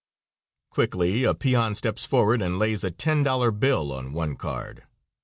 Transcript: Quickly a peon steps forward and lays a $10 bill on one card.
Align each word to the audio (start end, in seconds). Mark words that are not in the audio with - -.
Quickly 0.71 1.25
a 1.25 1.35
peon 1.35 1.75
steps 1.75 2.07
forward 2.07 2.41
and 2.41 2.57
lays 2.57 2.83
a 2.83 2.89
$10 2.89 3.59
bill 3.59 3.93
on 3.93 4.13
one 4.13 4.35
card. 4.35 4.81